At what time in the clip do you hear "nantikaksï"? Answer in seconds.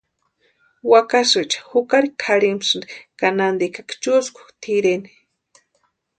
3.37-3.99